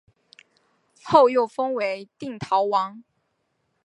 [1.03, 3.03] 后又封为定陶王。